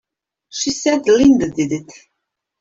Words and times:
She 0.49 0.71
said 0.71 1.01
Linda 1.05 1.51
did 1.51 1.71
it! 1.73 1.93